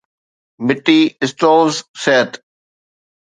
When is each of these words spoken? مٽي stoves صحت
مٽي 0.65 0.99
stoves 1.31 1.75
صحت 2.03 2.29